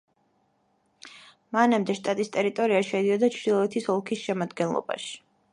[1.57, 5.17] მანამდე შტატის ტერიტორია შედიოდა ჩრდილოეთის ოლქის შემადგენლობაში.